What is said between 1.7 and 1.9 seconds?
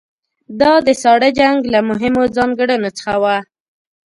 له